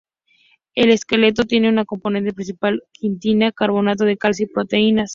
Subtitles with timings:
[0.73, 5.09] El exoesqueleto tiene como componentes principales quitina, carbonato de calcio y proteínas.